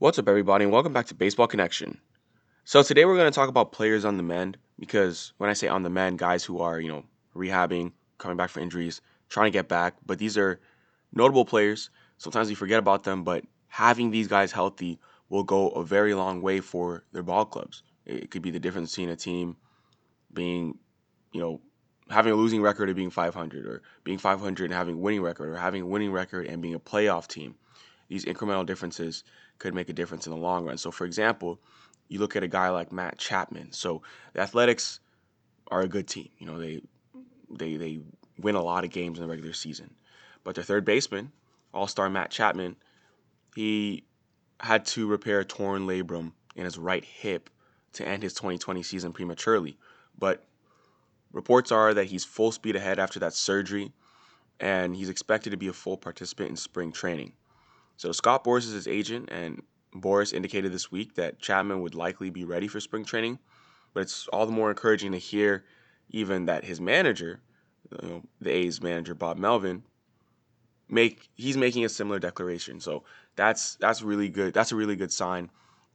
What's 0.00 0.18
up, 0.18 0.30
everybody, 0.30 0.64
and 0.64 0.72
welcome 0.72 0.94
back 0.94 1.08
to 1.08 1.14
Baseball 1.14 1.46
Connection. 1.46 2.00
So 2.64 2.82
today 2.82 3.04
we're 3.04 3.18
going 3.18 3.30
to 3.30 3.34
talk 3.34 3.50
about 3.50 3.70
players 3.70 4.06
on 4.06 4.16
the 4.16 4.22
mend 4.22 4.56
because 4.78 5.34
when 5.36 5.50
I 5.50 5.52
say 5.52 5.68
on 5.68 5.82
the 5.82 5.90
mend, 5.90 6.18
guys 6.18 6.42
who 6.42 6.60
are 6.60 6.80
you 6.80 6.88
know 6.88 7.04
rehabbing, 7.36 7.92
coming 8.16 8.38
back 8.38 8.48
for 8.48 8.60
injuries, 8.60 9.02
trying 9.28 9.52
to 9.52 9.58
get 9.58 9.68
back, 9.68 9.96
but 10.06 10.18
these 10.18 10.38
are 10.38 10.58
notable 11.12 11.44
players. 11.44 11.90
Sometimes 12.16 12.48
we 12.48 12.54
forget 12.54 12.78
about 12.78 13.04
them, 13.04 13.24
but 13.24 13.44
having 13.68 14.10
these 14.10 14.26
guys 14.26 14.52
healthy 14.52 14.98
will 15.28 15.44
go 15.44 15.68
a 15.68 15.84
very 15.84 16.14
long 16.14 16.40
way 16.40 16.60
for 16.60 17.04
their 17.12 17.22
ball 17.22 17.44
clubs. 17.44 17.82
It 18.06 18.30
could 18.30 18.40
be 18.40 18.50
the 18.50 18.58
difference 18.58 18.92
between 18.92 19.10
a 19.10 19.16
team 19.16 19.54
being, 20.32 20.78
you 21.32 21.42
know, 21.42 21.60
having 22.08 22.32
a 22.32 22.36
losing 22.36 22.62
record 22.62 22.88
and 22.88 22.96
being 22.96 23.10
500, 23.10 23.66
or 23.66 23.82
being 24.04 24.16
500 24.16 24.64
and 24.64 24.72
having 24.72 24.94
a 24.94 24.98
winning 24.98 25.20
record, 25.20 25.50
or 25.50 25.56
having 25.58 25.82
a 25.82 25.86
winning 25.86 26.10
record 26.10 26.46
and 26.46 26.62
being 26.62 26.74
a 26.74 26.80
playoff 26.80 27.26
team. 27.26 27.54
These 28.10 28.24
incremental 28.24 28.66
differences 28.66 29.22
could 29.60 29.72
make 29.72 29.88
a 29.88 29.92
difference 29.92 30.26
in 30.26 30.32
the 30.32 30.38
long 30.38 30.66
run. 30.66 30.76
So, 30.76 30.90
for 30.90 31.04
example, 31.04 31.60
you 32.08 32.18
look 32.18 32.34
at 32.34 32.42
a 32.42 32.48
guy 32.48 32.68
like 32.68 32.90
Matt 32.90 33.18
Chapman. 33.18 33.70
So 33.70 34.02
the 34.32 34.40
Athletics 34.40 34.98
are 35.68 35.82
a 35.82 35.88
good 35.88 36.08
team. 36.08 36.28
You 36.38 36.46
know, 36.46 36.58
they 36.58 36.82
they 37.48 37.76
they 37.76 38.00
win 38.36 38.56
a 38.56 38.62
lot 38.62 38.82
of 38.82 38.90
games 38.90 39.18
in 39.18 39.22
the 39.22 39.30
regular 39.30 39.52
season. 39.52 39.94
But 40.42 40.56
their 40.56 40.64
third 40.64 40.84
baseman, 40.84 41.30
All-Star 41.72 42.10
Matt 42.10 42.32
Chapman, 42.32 42.74
he 43.54 44.02
had 44.58 44.84
to 44.86 45.06
repair 45.06 45.38
a 45.38 45.44
torn 45.44 45.86
labrum 45.86 46.32
in 46.56 46.64
his 46.64 46.78
right 46.78 47.04
hip 47.04 47.48
to 47.92 48.06
end 48.06 48.24
his 48.24 48.34
2020 48.34 48.82
season 48.82 49.12
prematurely. 49.12 49.78
But 50.18 50.44
reports 51.32 51.70
are 51.70 51.94
that 51.94 52.06
he's 52.06 52.24
full 52.24 52.50
speed 52.50 52.74
ahead 52.74 52.98
after 52.98 53.20
that 53.20 53.34
surgery, 53.34 53.92
and 54.58 54.96
he's 54.96 55.10
expected 55.10 55.50
to 55.50 55.56
be 55.56 55.68
a 55.68 55.72
full 55.72 55.96
participant 55.96 56.50
in 56.50 56.56
spring 56.56 56.90
training. 56.90 57.34
So 58.00 58.12
Scott 58.12 58.44
Boras 58.44 58.60
is 58.60 58.72
his 58.72 58.88
agent, 58.88 59.28
and 59.30 59.62
Boras 59.94 60.32
indicated 60.32 60.72
this 60.72 60.90
week 60.90 61.16
that 61.16 61.38
Chapman 61.38 61.82
would 61.82 61.94
likely 61.94 62.30
be 62.30 62.44
ready 62.44 62.66
for 62.66 62.80
spring 62.80 63.04
training. 63.04 63.38
But 63.92 64.00
it's 64.00 64.26
all 64.28 64.46
the 64.46 64.52
more 64.52 64.70
encouraging 64.70 65.12
to 65.12 65.18
hear, 65.18 65.66
even 66.08 66.46
that 66.46 66.64
his 66.64 66.80
manager, 66.80 67.42
you 68.02 68.08
know, 68.08 68.22
the 68.40 68.52
A's 68.52 68.80
manager 68.80 69.14
Bob 69.14 69.36
Melvin, 69.36 69.82
make 70.88 71.28
he's 71.34 71.58
making 71.58 71.84
a 71.84 71.90
similar 71.90 72.18
declaration. 72.18 72.80
So 72.80 73.04
that's 73.36 73.74
that's 73.74 74.00
really 74.00 74.30
good. 74.30 74.54
That's 74.54 74.72
a 74.72 74.76
really 74.76 74.96
good 74.96 75.12
sign 75.12 75.50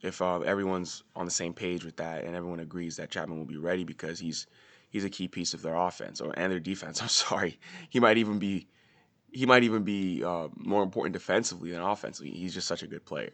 if 0.00 0.22
uh, 0.22 0.38
everyone's 0.42 1.02
on 1.16 1.24
the 1.24 1.32
same 1.32 1.52
page 1.52 1.84
with 1.84 1.96
that 1.96 2.22
and 2.22 2.36
everyone 2.36 2.60
agrees 2.60 2.94
that 2.98 3.10
Chapman 3.10 3.38
will 3.38 3.44
be 3.44 3.56
ready 3.56 3.82
because 3.82 4.20
he's 4.20 4.46
he's 4.88 5.04
a 5.04 5.10
key 5.10 5.26
piece 5.26 5.52
of 5.52 5.62
their 5.62 5.74
offense 5.74 6.20
or 6.20 6.32
and 6.38 6.52
their 6.52 6.60
defense. 6.60 7.02
I'm 7.02 7.08
sorry, 7.08 7.58
he 7.90 7.98
might 7.98 8.18
even 8.18 8.38
be 8.38 8.68
he 9.32 9.46
might 9.46 9.62
even 9.62 9.82
be 9.82 10.24
uh, 10.24 10.48
more 10.56 10.82
important 10.82 11.12
defensively 11.12 11.70
than 11.70 11.80
offensively. 11.80 12.30
He's 12.30 12.54
just 12.54 12.66
such 12.66 12.82
a 12.82 12.86
good 12.86 13.04
player. 13.04 13.30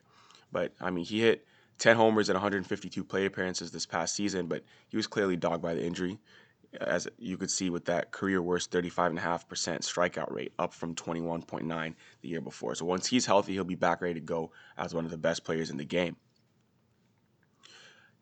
But 0.52 0.72
I 0.80 0.90
mean, 0.90 1.04
he 1.04 1.20
hit 1.20 1.46
10 1.78 1.96
homers 1.96 2.28
and 2.28 2.36
152 2.36 3.04
play 3.04 3.26
appearances 3.26 3.70
this 3.70 3.86
past 3.86 4.14
season, 4.14 4.46
but 4.46 4.64
he 4.88 4.96
was 4.96 5.06
clearly 5.06 5.36
dogged 5.36 5.62
by 5.62 5.74
the 5.74 5.84
injury 5.84 6.18
as 6.80 7.08
you 7.18 7.36
could 7.36 7.50
see 7.50 7.70
with 7.70 7.84
that 7.86 8.10
career 8.10 8.42
worst 8.42 8.70
35.5% 8.70 9.18
strikeout 9.18 10.32
rate, 10.32 10.52
up 10.58 10.72
from 10.72 10.94
21.9 10.94 11.94
the 12.20 12.28
year 12.28 12.40
before. 12.40 12.74
So 12.74 12.84
once 12.84 13.06
he's 13.06 13.26
healthy, 13.26 13.52
he'll 13.52 13.64
be 13.64 13.74
back 13.74 14.00
ready 14.00 14.14
to 14.14 14.20
go 14.20 14.50
as 14.76 14.94
one 14.94 15.04
of 15.04 15.10
the 15.10 15.18
best 15.18 15.44
players 15.44 15.70
in 15.70 15.76
the 15.76 15.84
game. 15.84 16.16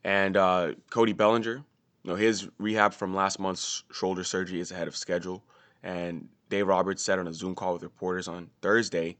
And 0.05 0.37
uh, 0.37 0.73
Cody 0.91 1.13
Bellinger, 1.13 1.57
you 2.03 2.11
know, 2.11 2.17
his 2.17 2.49
rehab 2.59 2.93
from 2.93 3.15
last 3.15 3.39
month's 3.39 3.85
shoulder 3.93 4.25
surgery 4.25 4.61
is 4.61 4.71
ahead 4.71 4.89
of 4.89 4.97
schedule. 4.97 5.45
And 5.83 6.29
Dave 6.53 6.69
Roberts 6.69 7.03
said 7.03 7.19
on 7.19 7.27
a 7.27 7.33
Zoom 7.33 7.55
call 7.55 7.73
with 7.73 7.83
reporters 7.83 8.29
on 8.29 8.51
Thursday 8.61 9.17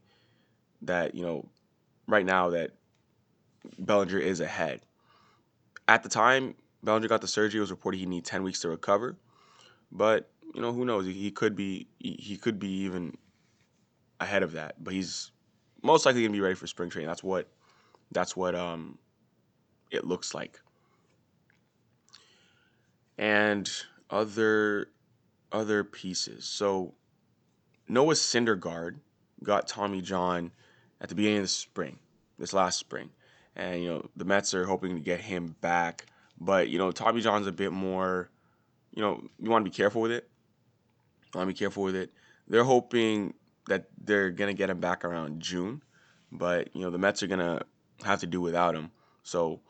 that, 0.83 1.15
you 1.15 1.25
know, 1.25 1.49
right 2.07 2.27
now 2.27 2.51
that 2.51 2.73
Bellinger 3.79 4.19
is 4.19 4.39
ahead. 4.39 4.81
At 5.87 6.03
the 6.03 6.09
time 6.09 6.53
Bellinger 6.83 7.07
got 7.07 7.21
the 7.21 7.27
surgery, 7.27 7.57
it 7.57 7.61
was 7.61 7.71
reported 7.71 7.97
he 7.97 8.05
need 8.05 8.23
10 8.23 8.43
weeks 8.43 8.59
to 8.59 8.69
recover. 8.69 9.17
But 9.91 10.29
you 10.53 10.61
know, 10.61 10.71
who 10.71 10.85
knows? 10.85 11.07
He 11.07 11.31
could 11.31 11.55
be 11.55 11.87
he 11.97 12.37
could 12.37 12.59
be 12.59 12.69
even 12.69 13.17
ahead 14.19 14.43
of 14.43 14.51
that. 14.51 14.83
But 14.83 14.93
he's 14.93 15.31
most 15.81 16.05
likely 16.05 16.21
gonna 16.21 16.33
be 16.33 16.39
ready 16.39 16.53
for 16.53 16.67
spring 16.67 16.91
training. 16.91 17.07
That's 17.07 17.23
what 17.23 17.49
that's 18.11 18.37
what 18.37 18.53
um 18.53 18.99
it 19.89 20.05
looks 20.05 20.35
like. 20.35 20.61
And 23.17 23.67
other 24.11 24.89
other 25.51 25.83
pieces. 25.83 26.45
So 26.45 26.93
Noah 27.87 28.13
Syndergaard 28.13 28.95
got 29.43 29.67
Tommy 29.67 30.01
John 30.01 30.51
at 31.01 31.09
the 31.09 31.15
beginning 31.15 31.39
of 31.39 31.43
the 31.43 31.49
spring, 31.49 31.99
this 32.39 32.53
last 32.53 32.79
spring. 32.79 33.09
And 33.55 33.83
you 33.83 33.89
know, 33.89 34.09
the 34.15 34.25
Mets 34.25 34.53
are 34.53 34.65
hoping 34.65 34.95
to 34.95 35.01
get 35.01 35.21
him 35.21 35.55
back. 35.61 36.05
But, 36.39 36.69
you 36.69 36.77
know, 36.77 36.91
Tommy 36.91 37.21
John's 37.21 37.47
a 37.47 37.51
bit 37.51 37.71
more 37.71 38.29
you 38.93 39.01
know, 39.01 39.23
you 39.39 39.49
want 39.49 39.65
to 39.65 39.69
be 39.69 39.75
careful 39.75 40.01
with 40.01 40.11
it. 40.11 40.29
You 41.33 41.39
want 41.39 41.49
to 41.49 41.53
be 41.53 41.57
careful 41.57 41.83
with 41.83 41.95
it. 41.95 42.11
They're 42.47 42.63
hoping 42.63 43.33
that 43.67 43.85
they're 44.03 44.29
gonna 44.29 44.53
get 44.53 44.69
him 44.69 44.79
back 44.79 45.05
around 45.05 45.41
June, 45.41 45.81
but 46.31 46.75
you 46.75 46.81
know 46.81 46.91
the 46.91 46.97
Mets 46.97 47.23
are 47.23 47.27
gonna 47.27 47.61
have 48.03 48.19
to 48.19 48.27
do 48.27 48.41
without 48.41 48.75
him. 48.75 48.91
So, 49.23 49.61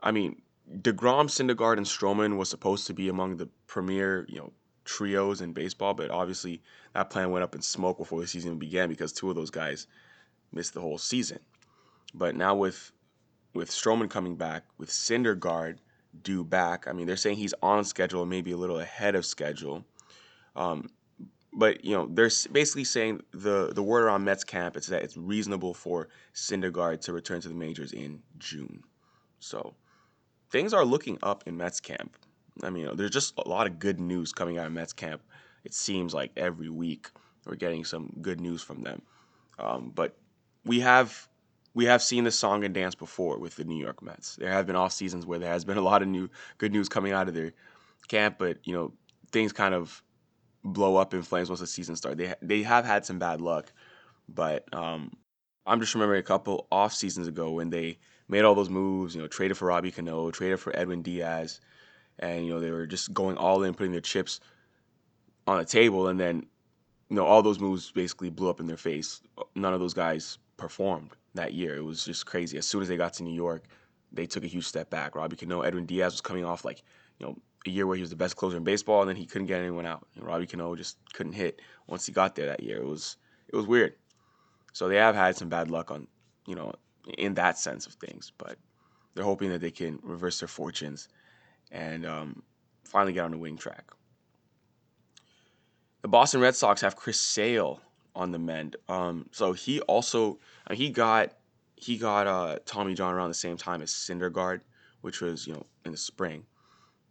I 0.00 0.12
mean, 0.12 0.40
deGrom, 0.80 1.26
Syndergaard, 1.26 1.76
and 1.76 1.86
Stroman 1.86 2.36
was 2.36 2.48
supposed 2.48 2.86
to 2.86 2.94
be 2.94 3.08
among 3.08 3.36
the 3.36 3.48
premier, 3.66 4.24
you 4.28 4.38
know, 4.38 4.52
trios 4.86 5.42
in 5.42 5.52
baseball, 5.52 5.92
but 5.92 6.10
obviously 6.10 6.62
that 6.94 7.10
plan 7.10 7.30
went 7.30 7.42
up 7.42 7.54
in 7.54 7.60
smoke 7.60 7.98
before 7.98 8.20
the 8.20 8.26
season 8.26 8.58
began 8.58 8.88
because 8.88 9.12
two 9.12 9.28
of 9.28 9.36
those 9.36 9.50
guys 9.50 9.86
missed 10.52 10.72
the 10.72 10.80
whole 10.80 10.98
season. 10.98 11.40
But 12.14 12.34
now 12.34 12.54
with 12.54 12.92
with 13.52 13.70
Stroman 13.70 14.08
coming 14.08 14.36
back, 14.36 14.64
with 14.78 14.90
Syndergaard 14.90 15.78
due 16.22 16.44
back. 16.44 16.86
I 16.86 16.92
mean, 16.92 17.06
they're 17.06 17.16
saying 17.16 17.36
he's 17.36 17.54
on 17.62 17.84
schedule, 17.84 18.24
maybe 18.26 18.52
a 18.52 18.56
little 18.56 18.80
ahead 18.80 19.14
of 19.14 19.26
schedule. 19.26 19.84
Um, 20.54 20.90
but 21.52 21.84
you 21.84 21.94
know, 21.94 22.06
they're 22.10 22.30
basically 22.52 22.84
saying 22.84 23.22
the 23.32 23.72
the 23.74 23.82
word 23.82 24.04
around 24.04 24.24
Mets 24.24 24.44
camp 24.44 24.76
is 24.76 24.86
that 24.88 25.02
it's 25.02 25.16
reasonable 25.16 25.74
for 25.74 26.08
Syndergaard 26.34 27.00
to 27.02 27.12
return 27.12 27.40
to 27.40 27.48
the 27.48 27.54
majors 27.54 27.92
in 27.92 28.22
June. 28.38 28.82
So 29.40 29.74
things 30.50 30.74
are 30.74 30.84
looking 30.84 31.18
up 31.22 31.44
in 31.46 31.56
Mets 31.56 31.80
camp. 31.80 32.16
I 32.62 32.70
mean, 32.70 32.96
there's 32.96 33.10
just 33.10 33.34
a 33.38 33.48
lot 33.48 33.66
of 33.66 33.78
good 33.78 34.00
news 34.00 34.32
coming 34.32 34.58
out 34.58 34.66
of 34.66 34.72
Mets 34.72 34.92
camp. 34.92 35.22
It 35.64 35.74
seems 35.74 36.14
like 36.14 36.32
every 36.36 36.68
week 36.68 37.10
we're 37.44 37.56
getting 37.56 37.84
some 37.84 38.12
good 38.20 38.40
news 38.40 38.62
from 38.62 38.82
them. 38.82 39.02
Um, 39.58 39.92
but 39.94 40.16
we 40.64 40.80
have 40.80 41.28
we 41.74 41.84
have 41.84 42.02
seen 42.02 42.24
this 42.24 42.38
song 42.38 42.64
and 42.64 42.74
dance 42.74 42.94
before 42.94 43.38
with 43.38 43.56
the 43.56 43.64
New 43.64 43.82
York 43.82 44.02
Mets. 44.02 44.36
There 44.36 44.50
have 44.50 44.66
been 44.66 44.76
off 44.76 44.92
seasons 44.92 45.26
where 45.26 45.38
there 45.38 45.52
has 45.52 45.64
been 45.64 45.76
a 45.76 45.82
lot 45.82 46.02
of 46.02 46.08
new 46.08 46.28
good 46.58 46.72
news 46.72 46.88
coming 46.88 47.12
out 47.12 47.28
of 47.28 47.34
their 47.34 47.52
camp, 48.08 48.36
but 48.38 48.58
you 48.64 48.72
know 48.72 48.92
things 49.30 49.52
kind 49.52 49.74
of 49.74 50.02
blow 50.64 50.96
up 50.96 51.14
in 51.14 51.22
flames 51.22 51.48
once 51.48 51.60
the 51.60 51.66
season 51.66 51.96
starts. 51.96 52.16
They 52.18 52.34
they 52.42 52.62
have 52.62 52.84
had 52.84 53.04
some 53.04 53.18
bad 53.18 53.40
luck, 53.40 53.72
but 54.28 54.72
um, 54.74 55.12
I'm 55.66 55.80
just 55.80 55.94
remembering 55.94 56.20
a 56.20 56.24
couple 56.24 56.66
off 56.70 56.92
seasons 56.92 57.28
ago 57.28 57.52
when 57.52 57.70
they 57.70 57.98
made 58.28 58.44
all 58.44 58.54
those 58.54 58.70
moves. 58.70 59.14
You 59.14 59.22
know, 59.22 59.28
traded 59.28 59.56
for 59.56 59.66
Robbie 59.66 59.92
Cano, 59.92 60.30
traded 60.30 60.60
for 60.60 60.76
Edwin 60.76 61.02
Diaz, 61.02 61.60
and 62.18 62.46
you 62.46 62.52
know 62.52 62.60
they 62.60 62.70
were 62.70 62.86
just 62.86 63.12
going 63.12 63.36
all 63.36 63.62
in, 63.62 63.74
putting 63.74 63.92
their 63.92 64.00
chips 64.00 64.40
on 65.46 65.58
the 65.58 65.64
table, 65.64 66.08
and 66.08 66.18
then 66.18 66.46
you 67.08 67.16
know 67.16 67.24
all 67.24 67.42
those 67.42 67.60
moves 67.60 67.90
basically 67.90 68.30
blew 68.30 68.50
up 68.50 68.60
in 68.60 68.66
their 68.66 68.76
face. 68.76 69.20
None 69.54 69.74
of 69.74 69.80
those 69.80 69.94
guys 69.94 70.38
performed 70.56 71.10
that 71.34 71.52
year. 71.54 71.76
It 71.76 71.84
was 71.84 72.04
just 72.04 72.26
crazy. 72.26 72.58
As 72.58 72.66
soon 72.66 72.82
as 72.82 72.88
they 72.88 72.96
got 72.96 73.12
to 73.14 73.22
New 73.22 73.34
York, 73.34 73.64
they 74.12 74.26
took 74.26 74.44
a 74.44 74.48
huge 74.48 74.66
step 74.66 74.90
back. 74.90 75.14
Robbie 75.14 75.36
Cano, 75.36 75.60
Edwin 75.60 75.86
Diaz 75.86 76.14
was 76.14 76.20
coming 76.20 76.44
off 76.44 76.64
like, 76.64 76.82
you 77.18 77.26
know, 77.26 77.36
a 77.66 77.70
year 77.70 77.86
where 77.86 77.96
he 77.96 78.00
was 78.00 78.10
the 78.10 78.16
best 78.16 78.36
closer 78.36 78.56
in 78.56 78.64
baseball, 78.64 79.02
and 79.02 79.08
then 79.08 79.16
he 79.16 79.26
couldn't 79.26 79.46
get 79.46 79.60
anyone 79.60 79.86
out. 79.86 80.06
And 80.16 80.24
Robbie 80.24 80.46
Cano 80.46 80.74
just 80.74 80.98
couldn't 81.12 81.32
hit 81.32 81.60
once 81.86 82.06
he 82.06 82.12
got 82.12 82.34
there 82.34 82.46
that 82.46 82.62
year. 82.62 82.78
It 82.78 82.86
was 82.86 83.16
it 83.48 83.56
was 83.56 83.66
weird. 83.66 83.94
So 84.72 84.88
they 84.88 84.96
have 84.96 85.14
had 85.14 85.36
some 85.36 85.48
bad 85.48 85.70
luck 85.70 85.90
on, 85.90 86.06
you 86.46 86.54
know, 86.54 86.72
in 87.16 87.34
that 87.34 87.58
sense 87.58 87.86
of 87.86 87.94
things, 87.94 88.32
but 88.36 88.58
they're 89.14 89.24
hoping 89.24 89.50
that 89.50 89.60
they 89.60 89.70
can 89.70 89.98
reverse 90.02 90.40
their 90.40 90.48
fortunes 90.48 91.08
and 91.70 92.06
um, 92.06 92.42
finally 92.84 93.12
get 93.12 93.24
on 93.24 93.30
the 93.30 93.38
wing 93.38 93.56
track. 93.56 93.90
The 96.02 96.08
Boston 96.08 96.40
Red 96.40 96.54
Sox 96.54 96.80
have 96.82 96.96
Chris 96.96 97.20
Sale 97.20 97.80
on 98.14 98.32
the 98.32 98.38
mend. 98.38 98.76
Um, 98.88 99.26
so 99.32 99.52
he 99.52 99.80
also 99.82 100.38
uh, 100.68 100.74
he 100.74 100.90
got 100.90 101.32
he 101.76 101.98
got 101.98 102.26
uh, 102.26 102.58
Tommy 102.64 102.94
John 102.94 103.14
around 103.14 103.28
the 103.28 103.34
same 103.34 103.56
time 103.56 103.82
as 103.82 103.90
Syndergaard, 103.90 104.60
which 105.00 105.20
was 105.20 105.46
you 105.46 105.54
know 105.54 105.66
in 105.84 105.92
the 105.92 105.98
spring. 105.98 106.44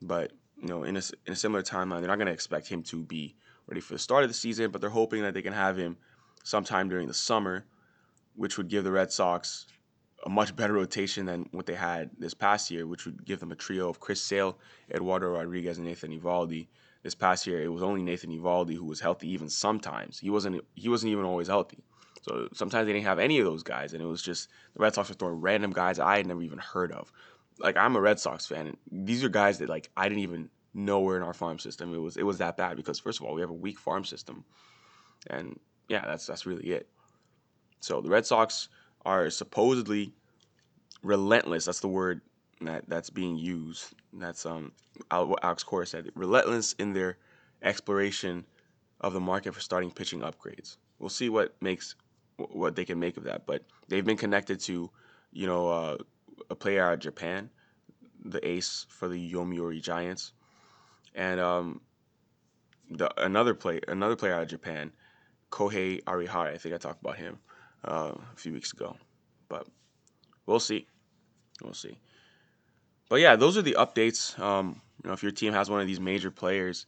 But 0.02 0.32
you 0.62 0.68
know 0.68 0.84
in 0.84 0.98
a, 0.98 1.02
in 1.26 1.34
a 1.34 1.36
similar 1.36 1.62
timeline, 1.62 2.00
they're 2.00 2.08
not 2.08 2.18
going 2.18 2.28
to 2.28 2.34
expect 2.34 2.68
him 2.68 2.84
to 2.84 3.04
be 3.04 3.36
ready 3.68 3.82
for 3.82 3.94
the 3.94 4.00
start 4.00 4.24
of 4.24 4.30
the 4.30 4.34
season, 4.36 4.72
but 4.72 4.82
they're 4.82 4.90
hoping 4.90 5.22
that 5.24 5.34
they 5.34 5.42
can 5.42 5.54
have 5.54 5.78
him 5.78 5.98
sometime 6.44 6.88
during 6.88 7.08
the 7.08 7.14
summer, 7.14 7.66
which 8.36 8.58
would 8.58 8.68
give 8.68 8.84
the 8.84 8.92
Red 8.92 9.12
Sox 9.12 9.68
a 10.26 10.30
much 10.30 10.56
better 10.56 10.74
rotation 10.74 11.26
than 11.26 11.48
what 11.52 11.66
they 11.66 11.76
had 11.76 12.10
this 12.18 12.34
past 12.34 12.72
year, 12.72 12.88
which 12.88 13.06
would 13.06 13.24
give 13.26 13.40
them 13.40 13.52
a 13.52 13.56
trio 13.56 13.90
of 13.90 14.00
Chris 14.00 14.22
Sale, 14.22 14.58
Eduardo 14.92 15.30
Rodriguez, 15.30 15.78
and 15.78 15.86
Nathan 15.86 16.20
Eovaldi. 16.20 16.68
this 17.04 17.14
past 17.14 17.46
year, 17.46 17.62
it 17.62 17.68
was 17.68 17.84
only 17.84 18.02
Nathan 18.02 18.32
Eovaldi 18.32 18.76
who 18.76 18.86
was 18.86 19.00
healthy 19.00 19.30
even 19.30 19.48
sometimes. 19.48 20.20
He 20.20 20.32
wasn't 20.32 20.64
he 20.74 20.90
wasn't 20.90 21.12
even 21.12 21.26
always 21.26 21.48
healthy. 21.48 21.84
So 22.24 22.50
sometimes 22.54 22.88
they 22.88 22.94
didn't 22.94 23.06
have 23.06 23.20
any 23.20 23.38
of 23.38 23.46
those 23.46 23.62
guys, 23.62 23.94
and 23.94 24.02
it 24.02 24.08
was 24.08 24.24
just 24.24 24.50
the 24.74 24.82
Red 24.82 24.96
Sox 24.96 25.10
were 25.10 25.16
throwing 25.16 25.42
random 25.42 25.72
guys 25.72 26.00
I 26.00 26.18
had 26.18 26.26
never 26.26 26.42
even 26.42 26.58
heard 26.58 26.92
of. 26.92 27.12
Like 27.60 27.78
I'm 27.78 27.96
a 27.96 28.02
Red 28.02 28.20
Sox 28.20 28.48
fan, 28.48 28.68
and 28.68 29.08
these 29.08 29.24
are 29.24 29.30
guys 29.30 29.60
that 29.60 29.70
like 29.70 29.92
I 29.96 30.10
didn't 30.10 30.24
even 30.24 30.50
know 30.74 31.02
were 31.02 31.18
in 31.18 31.24
our 31.24 31.36
farm 31.36 31.60
system. 31.60 31.94
It 31.94 32.00
was 32.00 32.18
it 32.18 32.24
was 32.24 32.40
that 32.40 32.58
bad 32.58 32.78
because 32.78 33.00
first 33.00 33.20
of 33.20 33.28
all 33.28 33.36
we 33.36 33.42
have 33.42 33.52
a 33.52 33.54
weak 33.54 33.78
farm 33.78 34.04
system, 34.04 34.44
and 35.28 35.60
yeah, 35.88 36.04
that's 36.04 36.26
that's 36.26 36.48
really 36.48 36.72
it. 36.72 36.90
So 37.80 38.02
the 38.02 38.10
Red 38.10 38.26
Sox 38.26 38.70
are 39.06 39.30
supposedly 39.30 40.14
relentless. 41.04 41.66
That's 41.66 41.80
the 41.80 41.88
word 41.88 42.22
that 42.62 42.88
that's 42.88 43.10
being 43.10 43.38
used. 43.38 43.94
That's 44.14 44.46
um 44.46 44.72
what 45.10 45.44
Alex 45.44 45.64
Cora 45.64 45.86
said. 45.86 46.10
Relentless 46.16 46.74
in 46.74 46.94
their 46.94 47.18
exploration 47.62 48.46
of 49.02 49.14
the 49.14 49.20
market 49.20 49.54
for 49.54 49.60
starting 49.60 49.92
pitching 49.92 50.22
upgrades. 50.22 50.78
We'll 51.00 51.10
see 51.10 51.30
what 51.30 51.56
makes 51.62 51.96
what 52.38 52.76
they 52.76 52.86
can 52.86 53.00
make 53.00 53.18
of 53.18 53.24
that. 53.24 53.46
But 53.46 53.64
they've 53.88 54.06
been 54.06 54.18
connected 54.18 54.60
to, 54.62 54.90
you 55.32 55.48
know, 55.48 55.70
uh, 55.70 55.98
a 56.50 56.56
player 56.56 56.84
out 56.84 56.94
of 56.94 57.00
Japan, 57.00 57.50
the 58.24 58.46
ace 58.48 58.86
for 58.90 59.08
the 59.08 59.34
Yomiuri 59.34 59.82
Giants, 59.82 60.34
and 61.14 61.40
um, 61.40 61.82
the 62.90 63.10
another 63.24 63.54
play 63.54 63.82
another 63.88 64.16
player 64.16 64.34
out 64.34 64.44
of 64.44 64.50
Japan, 64.50 64.92
Kohei 65.52 66.04
Arihara. 66.04 66.54
I 66.54 66.58
think 66.58 66.74
I 66.74 66.78
talked 66.78 67.02
about 67.02 67.18
him 67.18 67.38
uh, 67.86 68.14
a 68.34 68.36
few 68.36 68.54
weeks 68.54 68.74
ago, 68.74 68.96
but 69.48 69.68
we'll 70.46 70.60
see. 70.60 70.88
We'll 71.64 71.74
see. 71.74 71.98
But 73.10 73.22
yeah, 73.22 73.36
those 73.36 73.58
are 73.58 73.62
the 73.62 73.76
updates. 73.78 74.38
Um, 74.40 74.82
you 75.04 75.08
know, 75.08 75.14
if 75.14 75.24
your 75.24 75.32
team 75.32 75.54
has 75.54 75.70
one 75.70 75.80
of 75.80 75.88
these 75.88 76.00
major 76.00 76.32
players 76.32 76.88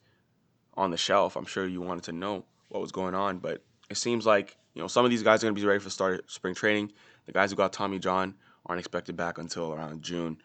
on 0.75 0.91
the 0.91 0.97
shelf, 0.97 1.35
I'm 1.35 1.45
sure 1.45 1.67
you 1.67 1.81
wanted 1.81 2.03
to 2.05 2.11
know 2.11 2.43
what 2.69 2.81
was 2.81 2.91
going 2.91 3.15
on. 3.15 3.37
But 3.37 3.63
it 3.89 3.97
seems 3.97 4.25
like 4.25 4.57
you 4.73 4.81
know 4.81 4.87
some 4.87 5.05
of 5.05 5.11
these 5.11 5.23
guys 5.23 5.43
are 5.43 5.47
going 5.47 5.55
to 5.55 5.61
be 5.61 5.67
ready 5.67 5.79
for 5.79 5.89
start 5.89 6.29
spring 6.29 6.55
training. 6.55 6.91
The 7.25 7.31
guys 7.31 7.51
who 7.51 7.57
got 7.57 7.73
Tommy 7.73 7.99
John 7.99 8.35
aren't 8.65 8.79
expected 8.79 9.15
back 9.15 9.37
until 9.37 9.73
around 9.73 10.01
June, 10.01 10.37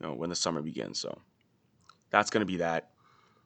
you 0.00 0.06
know, 0.06 0.14
when 0.14 0.30
the 0.30 0.36
summer 0.36 0.62
begins. 0.62 0.98
So 0.98 1.18
that's 2.10 2.30
going 2.30 2.40
to 2.40 2.46
be 2.46 2.58
that. 2.58 2.90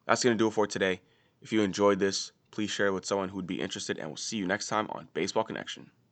That's 0.07 0.25
going 0.25 0.37
to 0.37 0.39
do 0.43 0.49
it 0.49 0.53
for 0.53 0.67
today. 0.67 1.01
If 1.43 1.53
you 1.53 1.63
enjoyed 1.63 1.99
this, 1.99 2.33
please 2.51 2.71
share 2.71 2.89
it 2.89 2.93
with 2.93 3.07
someone 3.07 3.29
who 3.29 3.37
would 3.37 3.47
be 3.47 3.61
interested, 3.61 3.99
and 3.99 4.09
we'll 4.09 4.17
see 4.17 4.37
you 4.37 4.47
next 4.47 4.67
time 4.67 4.89
on 4.91 5.09
Baseball 5.15 5.45
Connection. 5.45 5.91